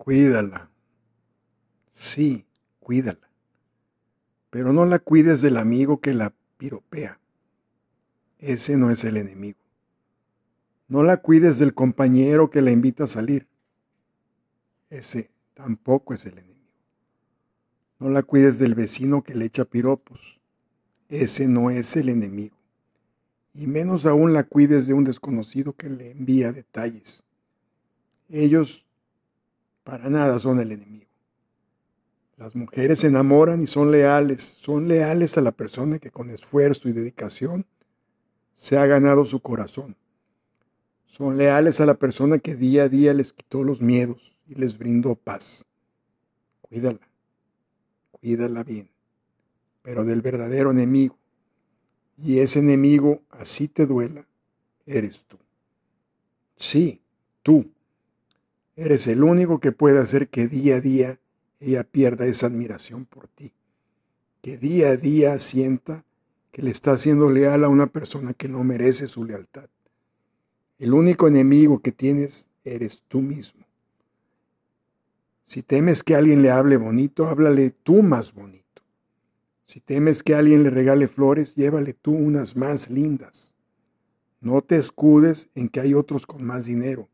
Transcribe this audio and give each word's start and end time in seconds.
Cuídala. 0.00 0.70
Sí, 1.92 2.46
cuídala. 2.78 3.30
Pero 4.48 4.72
no 4.72 4.86
la 4.86 4.98
cuides 4.98 5.42
del 5.42 5.58
amigo 5.58 6.00
que 6.00 6.14
la 6.14 6.32
piropea. 6.56 7.20
Ese 8.38 8.78
no 8.78 8.90
es 8.90 9.04
el 9.04 9.18
enemigo. 9.18 9.58
No 10.88 11.02
la 11.02 11.18
cuides 11.18 11.58
del 11.58 11.74
compañero 11.74 12.48
que 12.48 12.62
la 12.62 12.70
invita 12.70 13.04
a 13.04 13.08
salir. 13.08 13.46
Ese 14.88 15.32
tampoco 15.52 16.14
es 16.14 16.24
el 16.24 16.38
enemigo. 16.38 16.72
No 17.98 18.08
la 18.08 18.22
cuides 18.22 18.58
del 18.58 18.74
vecino 18.74 19.22
que 19.22 19.34
le 19.34 19.44
echa 19.44 19.66
piropos. 19.66 20.40
Ese 21.10 21.46
no 21.46 21.68
es 21.68 21.94
el 21.96 22.08
enemigo. 22.08 22.56
Y 23.52 23.66
menos 23.66 24.06
aún 24.06 24.32
la 24.32 24.44
cuides 24.44 24.86
de 24.86 24.94
un 24.94 25.04
desconocido 25.04 25.74
que 25.74 25.90
le 25.90 26.12
envía 26.12 26.52
detalles. 26.52 27.22
Ellos 28.30 28.86
para 29.84 30.08
nada 30.08 30.38
son 30.38 30.60
el 30.60 30.72
enemigo. 30.72 31.10
Las 32.36 32.54
mujeres 32.54 33.00
se 33.00 33.08
enamoran 33.08 33.62
y 33.62 33.66
son 33.66 33.90
leales, 33.90 34.42
son 34.42 34.88
leales 34.88 35.36
a 35.36 35.42
la 35.42 35.52
persona 35.52 35.98
que 35.98 36.10
con 36.10 36.30
esfuerzo 36.30 36.88
y 36.88 36.92
dedicación 36.92 37.66
se 38.56 38.78
ha 38.78 38.86
ganado 38.86 39.24
su 39.26 39.40
corazón. 39.40 39.96
Son 41.06 41.36
leales 41.36 41.80
a 41.80 41.86
la 41.86 41.94
persona 41.94 42.38
que 42.38 42.56
día 42.56 42.84
a 42.84 42.88
día 42.88 43.12
les 43.12 43.32
quitó 43.32 43.62
los 43.62 43.82
miedos 43.82 44.34
y 44.46 44.54
les 44.54 44.78
brindó 44.78 45.16
paz. 45.16 45.66
Cuídala, 46.62 47.10
cuídala 48.10 48.64
bien, 48.64 48.90
pero 49.82 50.04
del 50.04 50.22
verdadero 50.22 50.70
enemigo. 50.70 51.18
Y 52.16 52.38
ese 52.38 52.60
enemigo, 52.60 53.22
así 53.30 53.68
te 53.68 53.86
duela, 53.86 54.26
eres 54.86 55.24
tú. 55.26 55.36
Sí, 56.56 57.02
tú 57.42 57.70
Eres 58.80 59.08
el 59.08 59.22
único 59.22 59.60
que 59.60 59.72
puede 59.72 59.98
hacer 59.98 60.30
que 60.30 60.48
día 60.48 60.76
a 60.76 60.80
día 60.80 61.20
ella 61.60 61.84
pierda 61.84 62.24
esa 62.24 62.46
admiración 62.46 63.04
por 63.04 63.28
ti. 63.28 63.52
Que 64.40 64.56
día 64.56 64.92
a 64.92 64.96
día 64.96 65.38
sienta 65.38 66.06
que 66.50 66.62
le 66.62 66.70
está 66.70 66.96
siendo 66.96 67.28
leal 67.28 67.62
a 67.64 67.68
una 67.68 67.88
persona 67.88 68.32
que 68.32 68.48
no 68.48 68.64
merece 68.64 69.06
su 69.06 69.24
lealtad. 69.24 69.68
El 70.78 70.94
único 70.94 71.28
enemigo 71.28 71.80
que 71.80 71.92
tienes 71.92 72.48
eres 72.64 73.02
tú 73.06 73.20
mismo. 73.20 73.66
Si 75.44 75.62
temes 75.62 76.02
que 76.02 76.14
alguien 76.14 76.40
le 76.40 76.50
hable 76.50 76.78
bonito, 76.78 77.28
háblale 77.28 77.72
tú 77.82 78.02
más 78.02 78.32
bonito. 78.32 78.80
Si 79.66 79.80
temes 79.80 80.22
que 80.22 80.34
alguien 80.34 80.62
le 80.62 80.70
regale 80.70 81.06
flores, 81.06 81.54
llévale 81.54 81.92
tú 81.92 82.12
unas 82.12 82.56
más 82.56 82.88
lindas. 82.88 83.52
No 84.40 84.62
te 84.62 84.78
escudes 84.78 85.50
en 85.54 85.68
que 85.68 85.80
hay 85.80 85.92
otros 85.92 86.24
con 86.24 86.42
más 86.44 86.64
dinero 86.64 87.09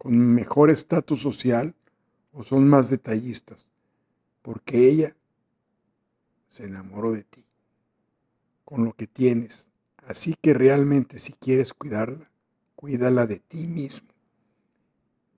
con 0.00 0.16
mejor 0.16 0.70
estatus 0.70 1.20
social 1.20 1.74
o 2.32 2.42
son 2.42 2.66
más 2.66 2.88
detallistas, 2.88 3.66
porque 4.40 4.88
ella 4.88 5.14
se 6.48 6.64
enamoró 6.64 7.12
de 7.12 7.22
ti, 7.22 7.44
con 8.64 8.86
lo 8.86 8.94
que 8.94 9.06
tienes. 9.06 9.70
Así 9.98 10.34
que 10.40 10.54
realmente 10.54 11.18
si 11.18 11.34
quieres 11.34 11.74
cuidarla, 11.74 12.30
cuídala 12.76 13.26
de 13.26 13.40
ti 13.40 13.66
mismo. 13.66 14.08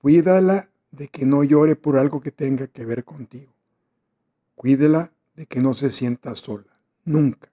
Cuídala 0.01 0.71
de 0.93 1.09
que 1.09 1.27
no 1.27 1.43
llore 1.43 1.75
por 1.75 1.99
algo 1.99 2.21
que 2.21 2.31
tenga 2.31 2.69
que 2.69 2.85
ver 2.85 3.03
contigo. 3.03 3.53
Cuídala 4.55 5.13
de 5.35 5.47
que 5.47 5.61
no 5.61 5.75
se 5.75 5.91
sienta 5.91 6.37
sola, 6.37 6.79
nunca. 7.05 7.51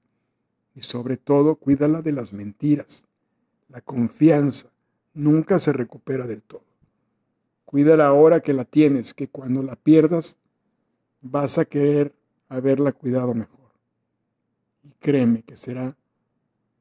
Y 0.76 0.84
sobre 0.84 1.18
todo, 1.18 1.56
cuídala 1.56 2.04
de 2.04 2.12
las 2.12 2.34
mentiras. 2.34 3.08
La 3.68 3.82
confianza 3.82 4.70
nunca 5.16 5.58
se 5.58 5.74
recupera 5.74 6.28
del 6.28 6.44
todo. 6.44 6.69
Cuídala 7.70 8.08
ahora 8.08 8.40
que 8.40 8.52
la 8.52 8.66
tienes, 8.66 9.14
que 9.14 9.28
cuando 9.28 9.62
la 9.62 9.76
pierdas 9.76 10.40
vas 11.22 11.60
a 11.60 11.66
querer 11.66 12.16
haberla 12.48 12.94
cuidado 12.94 13.36
mejor. 13.36 13.70
Y 14.82 14.94
créeme 14.94 15.44
que 15.44 15.56
será 15.56 15.96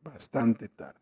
bastante 0.02 0.66
tarde. 0.70 0.98